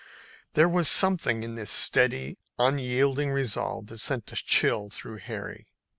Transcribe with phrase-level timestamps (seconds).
[0.55, 5.67] There was something in this steady, unyielding resolve that sent a chill through Harry.